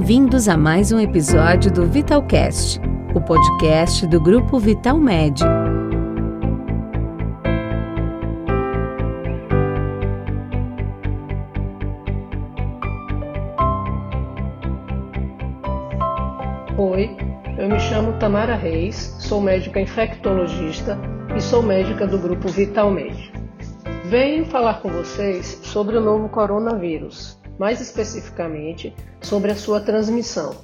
[0.00, 2.80] Bem-vindos a mais um episódio do Vitalcast,
[3.14, 5.42] o podcast do grupo Vital Med.
[16.78, 17.16] Oi,
[17.58, 20.98] eu me chamo Tamara Reis, sou médica infectologista
[21.36, 23.30] e sou médica do grupo Vital Med.
[24.06, 30.56] Venho falar com vocês sobre o novo coronavírus, mais especificamente sobre a sua transmissão.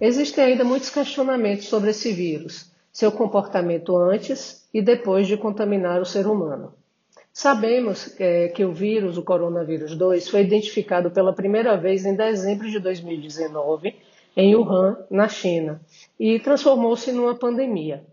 [0.00, 6.06] Existem ainda muitos questionamentos sobre esse vírus, seu comportamento antes e depois de contaminar o
[6.06, 6.72] ser humano.
[7.32, 12.70] Sabemos é, que o vírus, o coronavírus 2, foi identificado pela primeira vez em dezembro
[12.70, 13.96] de 2019
[14.36, 15.80] em Wuhan, na China,
[16.16, 18.04] e transformou-se numa pandemia.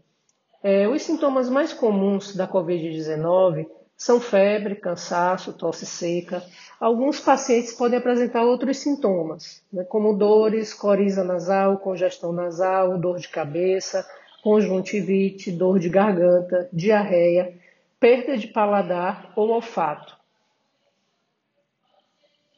[0.63, 6.43] É, os sintomas mais comuns da Covid-19 são febre, cansaço, tosse seca.
[6.79, 13.29] Alguns pacientes podem apresentar outros sintomas, né, como dores, coriza nasal, congestão nasal, dor de
[13.29, 14.05] cabeça,
[14.43, 17.57] conjuntivite, dor de garganta, diarreia,
[17.99, 20.17] perda de paladar ou olfato.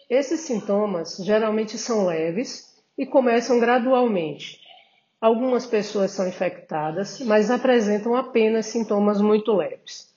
[0.10, 4.60] Esses sintomas geralmente são leves e começam gradualmente.
[5.20, 10.15] Algumas pessoas são infectadas, mas apresentam apenas sintomas muito leves.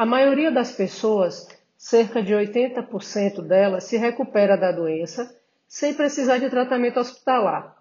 [0.00, 5.30] A maioria das pessoas, cerca de 80% delas, se recupera da doença
[5.68, 7.76] sem precisar de tratamento hospitalar.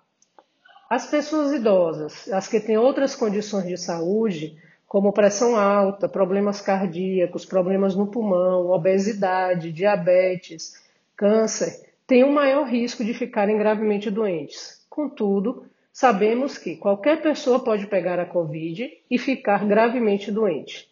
[0.90, 7.46] As pessoas idosas, as que têm outras condições de saúde, como pressão alta, problemas cardíacos,
[7.46, 10.74] problemas no pulmão, obesidade, diabetes,
[11.16, 14.86] câncer, têm um maior risco de ficarem gravemente doentes.
[14.90, 20.90] Contudo, sabemos que qualquer pessoa pode pegar a Covid e ficar gravemente doente.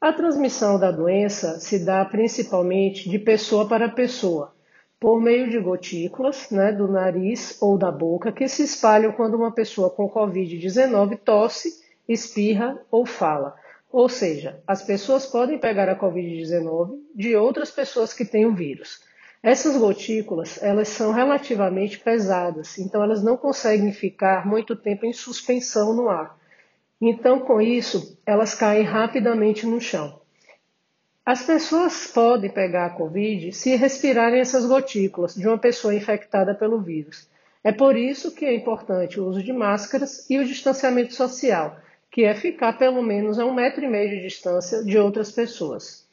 [0.00, 4.54] A transmissão da doença se dá principalmente de pessoa para pessoa,
[5.00, 9.50] por meio de gotículas né, do nariz ou da boca que se espalham quando uma
[9.50, 13.56] pessoa com Covid-19 tosse, espirra ou fala.
[13.90, 19.00] Ou seja, as pessoas podem pegar a Covid-19 de outras pessoas que têm o vírus.
[19.42, 25.92] Essas gotículas, elas são relativamente pesadas, então elas não conseguem ficar muito tempo em suspensão
[25.92, 26.37] no ar.
[27.00, 30.20] Então, com isso, elas caem rapidamente no chão.
[31.24, 36.80] As pessoas podem pegar a Covid se respirarem essas gotículas de uma pessoa infectada pelo
[36.80, 37.28] vírus.
[37.62, 41.76] É por isso que é importante o uso de máscaras e o distanciamento social,
[42.10, 46.08] que é ficar pelo menos a um metro e meio de distância de outras pessoas.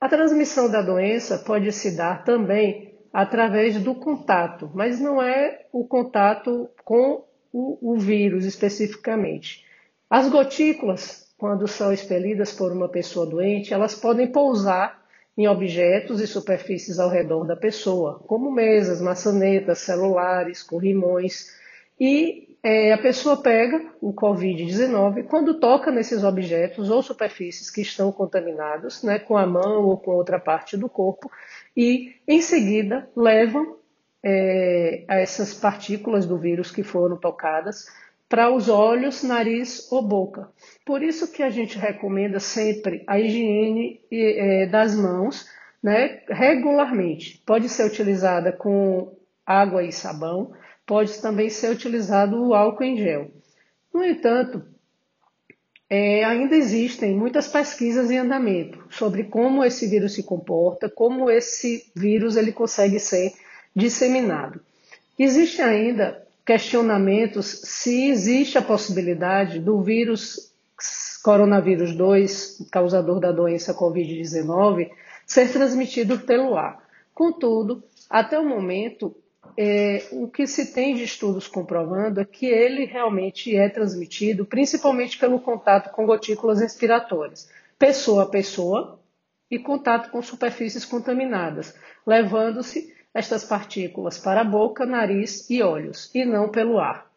[0.00, 5.84] A transmissão da doença pode se dar também através do contato, mas não é o
[5.84, 7.24] contato com
[7.54, 9.64] o, o vírus especificamente.
[10.10, 15.00] As gotículas, quando são expelidas por uma pessoa doente, elas podem pousar
[15.38, 21.52] em objetos e superfícies ao redor da pessoa, como mesas, maçanetas, celulares, corrimões,
[21.98, 28.10] e é, a pessoa pega o Covid-19 quando toca nesses objetos ou superfícies que estão
[28.10, 31.30] contaminados, né, com a mão ou com outra parte do corpo,
[31.76, 33.76] e em seguida levam
[34.24, 37.86] é, a essas partículas do vírus que foram tocadas
[38.28, 40.48] para os olhos, nariz ou boca.
[40.84, 45.46] Por isso que a gente recomenda sempre a higiene é, das mãos
[45.82, 47.42] né, regularmente.
[47.44, 49.14] Pode ser utilizada com
[49.44, 50.52] água e sabão,
[50.86, 53.30] pode também ser utilizado o álcool em gel.
[53.92, 54.64] No entanto,
[55.88, 61.92] é, ainda existem muitas pesquisas em andamento sobre como esse vírus se comporta, como esse
[61.94, 63.32] vírus ele consegue ser
[63.74, 64.60] disseminado.
[65.18, 70.52] Existe ainda questionamentos se existe a possibilidade do vírus
[71.22, 74.90] coronavírus 2, causador da doença Covid-19,
[75.26, 76.84] ser transmitido pelo ar.
[77.14, 79.16] Contudo, até o momento,
[79.56, 85.16] é, o que se tem de estudos comprovando é que ele realmente é transmitido principalmente
[85.16, 87.48] pelo contato com gotículas respiratórias,
[87.78, 89.00] pessoa a pessoa
[89.50, 91.74] e contato com superfícies contaminadas,
[92.06, 97.08] levando-se estas partículas para a boca, nariz e olhos, e não pelo ar.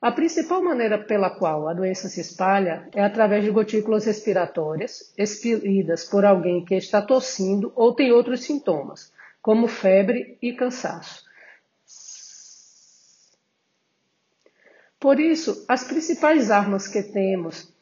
[0.00, 6.04] A principal maneira pela qual a doença se espalha é através de gotículas respiratórias expelidas
[6.04, 9.12] por alguém que está tossindo ou tem outros sintomas,
[9.42, 11.26] como febre e cansaço.
[15.00, 17.72] Por isso, as principais armas que temos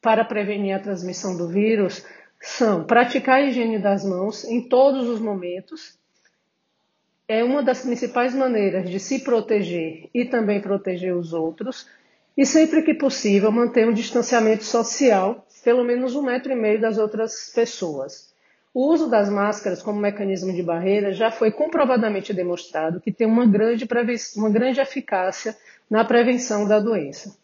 [0.00, 2.04] para prevenir a transmissão do vírus
[2.40, 5.98] são praticar a higiene das mãos em todos os momentos,
[7.28, 11.88] é uma das principais maneiras de se proteger e também proteger os outros,
[12.36, 16.98] e sempre que possível manter um distanciamento social, pelo menos um metro e meio das
[16.98, 18.32] outras pessoas.
[18.72, 23.46] O uso das máscaras como mecanismo de barreira já foi comprovadamente demonstrado que tem uma
[23.46, 23.88] grande,
[24.36, 25.56] uma grande eficácia
[25.90, 27.34] na prevenção da doença.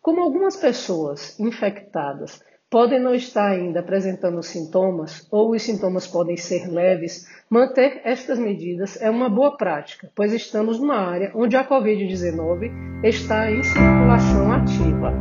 [0.00, 2.40] Como algumas pessoas infectadas
[2.70, 9.00] podem não estar ainda apresentando sintomas ou os sintomas podem ser leves, manter estas medidas
[9.00, 15.12] é uma boa prática, pois estamos numa área onde a Covid-19 está em circulação ativa.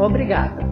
[0.00, 0.67] Obrigada.